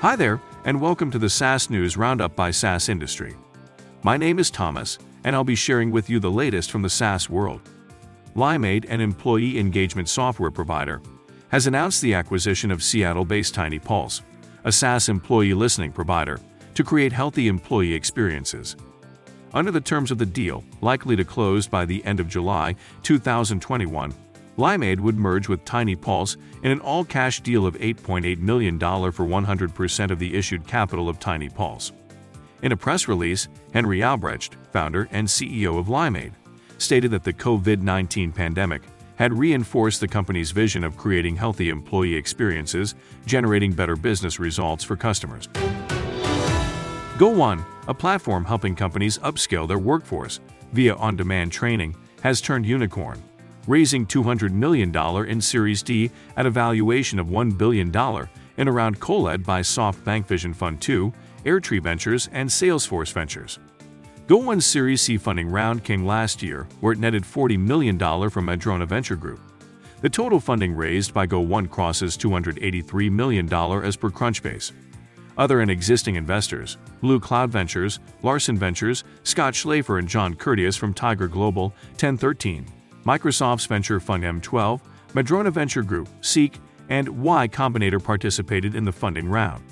Hi 0.00 0.14
there, 0.14 0.40
and 0.64 0.80
welcome 0.80 1.10
to 1.10 1.18
the 1.18 1.28
SaaS 1.28 1.70
News 1.70 1.96
Roundup 1.96 2.36
by 2.36 2.52
SaaS 2.52 2.88
Industry. 2.88 3.34
My 4.04 4.16
name 4.16 4.38
is 4.38 4.48
Thomas, 4.48 4.96
and 5.24 5.34
I'll 5.34 5.42
be 5.42 5.56
sharing 5.56 5.90
with 5.90 6.08
you 6.08 6.20
the 6.20 6.30
latest 6.30 6.70
from 6.70 6.82
the 6.82 6.88
SaaS 6.88 7.28
world. 7.28 7.62
Limeade, 8.36 8.86
an 8.88 9.00
employee 9.00 9.58
engagement 9.58 10.08
software 10.08 10.52
provider, 10.52 11.02
has 11.48 11.66
announced 11.66 12.00
the 12.00 12.14
acquisition 12.14 12.70
of 12.70 12.80
Seattle 12.80 13.24
based 13.24 13.56
TINYpulse, 13.56 14.20
a 14.62 14.70
SaaS 14.70 15.08
employee 15.08 15.52
listening 15.52 15.90
provider, 15.90 16.38
to 16.74 16.84
create 16.84 17.12
healthy 17.12 17.48
employee 17.48 17.92
experiences. 17.92 18.76
Under 19.52 19.72
the 19.72 19.80
terms 19.80 20.12
of 20.12 20.18
the 20.18 20.26
deal, 20.26 20.62
likely 20.80 21.16
to 21.16 21.24
close 21.24 21.66
by 21.66 21.84
the 21.84 22.04
end 22.04 22.20
of 22.20 22.28
July 22.28 22.76
2021, 23.02 24.14
Limeade 24.58 24.98
would 24.98 25.16
merge 25.16 25.48
with 25.48 25.64
TINYpulse 25.64 26.36
in 26.64 26.72
an 26.72 26.80
all 26.80 27.04
cash 27.04 27.40
deal 27.40 27.64
of 27.64 27.78
$8.8 27.78 28.38
million 28.38 28.76
for 28.76 29.24
100% 29.24 30.10
of 30.10 30.18
the 30.18 30.34
issued 30.34 30.66
capital 30.66 31.08
of 31.08 31.20
TINYpulse. 31.20 31.92
In 32.62 32.72
a 32.72 32.76
press 32.76 33.06
release, 33.06 33.46
Henry 33.72 34.02
Albrecht, 34.02 34.56
founder 34.72 35.08
and 35.12 35.28
CEO 35.28 35.78
of 35.78 35.86
Limeade, 35.86 36.32
stated 36.78 37.12
that 37.12 37.22
the 37.22 37.32
COVID 37.32 37.82
19 37.82 38.32
pandemic 38.32 38.82
had 39.14 39.32
reinforced 39.32 40.00
the 40.00 40.08
company's 40.08 40.50
vision 40.50 40.82
of 40.82 40.96
creating 40.96 41.36
healthy 41.36 41.68
employee 41.68 42.16
experiences, 42.16 42.96
generating 43.26 43.72
better 43.72 43.94
business 43.94 44.40
results 44.40 44.82
for 44.82 44.96
customers. 44.96 45.46
Go1, 47.16 47.64
a 47.86 47.94
platform 47.94 48.44
helping 48.44 48.74
companies 48.74 49.18
upskill 49.18 49.68
their 49.68 49.78
workforce 49.78 50.40
via 50.72 50.94
on 50.96 51.14
demand 51.14 51.52
training, 51.52 51.94
has 52.22 52.40
turned 52.40 52.66
unicorn 52.66 53.22
raising 53.68 54.06
$200 54.06 54.50
million 54.50 54.94
in 55.28 55.40
Series 55.40 55.82
D 55.82 56.10
at 56.36 56.46
a 56.46 56.50
valuation 56.50 57.18
of 57.18 57.26
$1 57.26 57.56
billion 57.56 57.94
in 58.56 58.66
a 58.66 58.72
round 58.72 58.98
co-led 58.98 59.44
by 59.44 59.60
SoftBank 59.60 60.26
Vision 60.26 60.54
Fund 60.54 60.80
2, 60.80 61.12
Airtree 61.44 61.82
Ventures, 61.82 62.28
and 62.32 62.48
Salesforce 62.48 63.12
Ventures. 63.12 63.58
Go1's 64.26 64.66
Series 64.66 65.02
C 65.02 65.16
funding 65.18 65.48
round 65.48 65.84
came 65.84 66.04
last 66.04 66.42
year, 66.42 66.66
where 66.80 66.94
it 66.94 66.98
netted 66.98 67.22
$40 67.22 67.58
million 67.58 67.98
from 68.30 68.46
Madrona 68.46 68.86
Venture 68.86 69.16
Group. 69.16 69.40
The 70.00 70.08
total 70.08 70.40
funding 70.40 70.74
raised 70.74 71.12
by 71.12 71.26
Go1 71.26 71.70
crosses 71.70 72.16
$283 72.16 73.10
million 73.10 73.52
as 73.52 73.96
per 73.96 74.10
Crunchbase. 74.10 74.72
Other 75.36 75.60
and 75.60 75.70
existing 75.70 76.16
investors, 76.16 76.78
Blue 77.00 77.20
Cloud 77.20 77.50
Ventures, 77.50 78.00
Larsen 78.22 78.56
Ventures, 78.56 79.04
Scott 79.24 79.54
Shleifer 79.54 79.98
and 79.98 80.08
John 80.08 80.34
Curtius 80.34 80.76
from 80.76 80.94
Tiger 80.94 81.28
Global, 81.28 81.74
TEN13, 81.96 82.66
Microsoft's 83.04 83.66
Venture 83.66 84.00
Fund 84.00 84.24
M12, 84.24 84.80
Madrona 85.14 85.50
Venture 85.50 85.82
Group, 85.82 86.08
Seek, 86.20 86.58
and 86.88 87.08
Y 87.08 87.48
Combinator 87.48 88.02
participated 88.02 88.74
in 88.74 88.84
the 88.84 88.92
funding 88.92 89.28
round. 89.28 89.62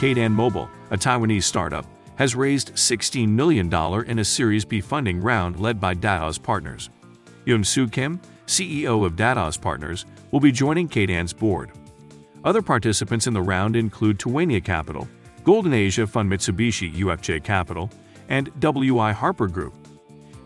Kdan 0.00 0.32
Mobile, 0.32 0.70
a 0.90 0.96
Taiwanese 0.96 1.44
startup, 1.44 1.86
has 2.16 2.34
raised 2.34 2.74
$16 2.74 3.28
million 3.28 3.72
in 4.06 4.18
a 4.18 4.24
Series 4.24 4.64
B 4.64 4.80
funding 4.80 5.20
round 5.20 5.58
led 5.58 5.80
by 5.80 5.94
Dattoz 5.94 6.42
Partners. 6.42 6.90
Yeon 7.46 7.64
Su 7.64 7.88
Kim, 7.88 8.20
CEO 8.46 9.04
of 9.04 9.16
Dattoz 9.16 9.60
Partners, 9.60 10.06
will 10.30 10.40
be 10.40 10.52
joining 10.52 10.88
Kdan's 10.88 11.32
board. 11.32 11.72
Other 12.44 12.62
participants 12.62 13.26
in 13.26 13.34
the 13.34 13.42
round 13.42 13.76
include 13.76 14.18
Taiwania 14.18 14.64
Capital, 14.64 15.08
Golden 15.44 15.72
Asia 15.72 16.06
Fund 16.06 16.30
Mitsubishi 16.30 16.94
UFJ 16.94 17.42
Capital, 17.44 17.90
and 18.28 18.50
WI 18.60 19.12
Harper 19.12 19.48
Group. 19.48 19.79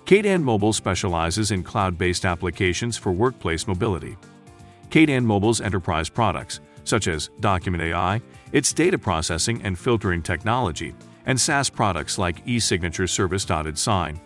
Kdan 0.07 0.43
Mobile 0.43 0.75
specializes 0.75 1.51
in 1.51 1.63
cloud-based 1.63 2.27
applications 2.27 2.99
for 2.99 3.11
workplace 3.11 3.67
mobility. 3.67 4.19
Kdan 4.91 5.25
Mobile's 5.25 5.63
enterprise 5.63 6.11
products, 6.11 6.61
such 6.85 7.09
as 7.09 7.31
Document 7.41 7.83
AI, 7.83 8.21
its 8.53 8.75
data 8.75 8.99
processing 8.99 9.63
and 9.63 9.79
filtering 9.79 10.23
technology, 10.23 10.95
and 11.25 11.41
SaaS 11.41 11.71
products 11.71 12.19
like 12.19 12.47
e-signature 12.47 13.07
service 13.07 13.47
DottedSign, 13.47 14.21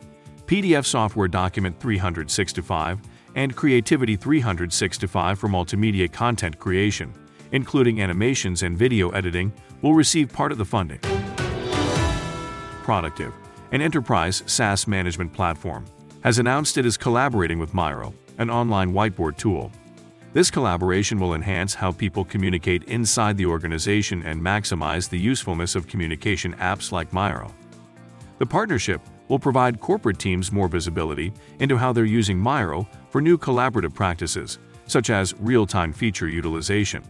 PDF 0.47 0.84
software 0.84 1.28
Document 1.28 1.78
365, 1.78 2.99
and 3.37 3.55
Creativity 3.55 4.17
365 4.17 5.38
for 5.38 5.49
multimedia 5.49 6.11
content 6.11 6.59
creation, 6.59 7.15
including 7.53 8.03
animations 8.03 8.65
and 8.65 8.77
video 8.77 9.11
editing, 9.11 9.53
will 9.83 9.94
receive 9.94 10.33
part 10.33 10.50
of 10.50 10.59
the 10.59 10.65
funding. 10.65 10.99
Productiv 12.83 13.33
an 13.73 13.83
enterprise 13.83 14.43
SaaS 14.47 14.87
management 14.87 15.33
platform, 15.33 15.84
has 16.23 16.39
announced 16.39 16.79
it 16.79 16.87
is 16.87 16.97
collaborating 16.97 17.59
with 17.59 17.75
Miro, 17.75 18.15
an 18.39 18.51
online 18.51 18.93
whiteboard 18.93 19.37
tool. 19.37 19.71
This 20.33 20.51
collaboration 20.51 21.19
will 21.19 21.34
enhance 21.34 21.75
how 21.75 21.91
people 21.91 22.25
communicate 22.25 22.84
inside 22.84 23.37
the 23.37 23.47
organization 23.47 24.23
and 24.25 24.41
maximize 24.41 25.09
the 25.09 25.19
usefulness 25.19 25.75
of 25.75 25.87
communication 25.87 26.55
apps 26.55 26.93
like 26.93 27.12
Miro. 27.12 27.55
The 28.39 28.47
partnership 28.47 29.01
will 29.29 29.39
provide 29.39 29.81
corporate 29.81 30.19
teams 30.19 30.53
more 30.53 30.69
visibility 30.69 31.33
into 31.61 31.77
how 31.77 31.93
they're 31.93 32.05
using 32.05 32.39
Miro 32.39 32.89
for 33.11 33.21
new 33.21 33.39
collaborative 33.39 33.95
practices, 33.95 34.59
such 34.87 35.11
as 35.11 35.35
real-time 35.39 35.93
feature 35.93 36.29
utilization. 36.29 37.03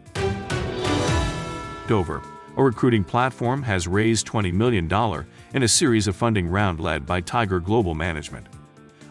Dover, 1.87 2.23
a 2.59 2.63
recruiting 2.63 3.05
platform, 3.05 3.63
has 3.63 3.87
raised 3.87 4.27
$20 4.27 4.53
million 4.53 4.93
in 5.55 5.63
a 5.63 5.69
series 5.69 6.09
of 6.09 6.17
funding 6.17 6.49
round 6.49 6.81
led 6.81 7.07
by 7.07 7.21
Tiger 7.21 7.61
Global 7.61 7.95
Management. 7.95 8.49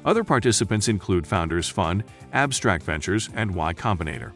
Other 0.03 0.23
participants 0.23 0.89
include 0.89 1.25
Founders 1.25 1.69
Fund, 1.69 2.03
Abstract 2.33 2.83
Ventures, 2.83 3.29
and 3.35 3.55
Y 3.55 3.73
Combinator. 3.73 4.33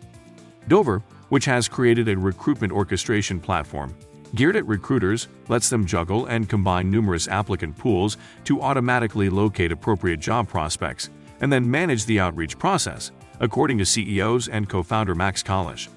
Dover, 0.69 1.03
which 1.27 1.43
has 1.43 1.67
created 1.67 2.07
a 2.07 2.17
recruitment 2.17 2.71
orchestration 2.71 3.41
platform, 3.41 3.93
geared 4.33 4.55
at 4.55 4.65
recruiters, 4.65 5.27
lets 5.49 5.69
them 5.69 5.85
juggle 5.85 6.27
and 6.27 6.47
combine 6.47 6.89
numerous 6.89 7.27
applicant 7.27 7.77
pools 7.77 8.15
to 8.45 8.61
automatically 8.61 9.29
locate 9.29 9.73
appropriate 9.73 10.21
job 10.21 10.47
prospects 10.47 11.09
and 11.41 11.51
then 11.51 11.69
manage 11.69 12.05
the 12.05 12.19
outreach 12.19 12.57
process, 12.57 13.11
according 13.41 13.77
to 13.77 13.85
CEOs 13.85 14.47
and 14.47 14.69
co-founder 14.69 15.15
Max 15.15 15.43
Kolysh. 15.43 15.89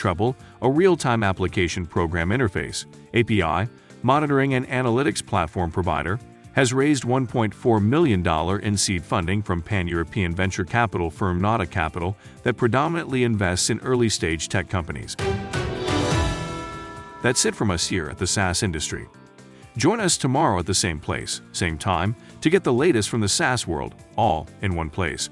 Treblle, 0.00 0.34
a 0.62 0.70
real-time 0.70 1.22
application 1.22 1.84
program 1.84 2.30
interface 2.30 2.86
API 3.14 3.70
monitoring 4.02 4.54
and 4.54 4.66
analytics 4.68 5.24
platform 5.24 5.70
provider, 5.70 6.18
has 6.52 6.72
raised 6.72 7.04
$1.4 7.04 7.82
million 7.82 8.26
in 8.62 8.76
seed 8.76 9.04
funding 9.04 9.42
from 9.42 9.62
pan-European 9.62 10.34
venture 10.34 10.64
capital 10.64 11.10
firm 11.10 11.40
Nada 11.40 11.66
Capital 11.66 12.16
that 12.42 12.56
predominantly 12.56 13.22
invests 13.24 13.70
in 13.70 13.78
early-stage 13.80 14.48
tech 14.48 14.68
companies. 14.68 15.16
That's 17.22 17.44
it 17.44 17.54
from 17.54 17.70
us 17.70 17.86
here 17.86 18.08
at 18.08 18.18
the 18.18 18.26
SaaS 18.26 18.62
industry. 18.62 19.06
Join 19.76 20.00
us 20.00 20.16
tomorrow 20.16 20.58
at 20.58 20.66
the 20.66 20.74
same 20.74 20.98
place, 20.98 21.40
same 21.52 21.78
time, 21.78 22.16
to 22.40 22.50
get 22.50 22.64
the 22.64 22.72
latest 22.72 23.08
from 23.08 23.20
the 23.20 23.28
SaaS 23.28 23.66
world, 23.66 23.94
all 24.16 24.48
in 24.62 24.74
one 24.74 24.90
place. 24.90 25.28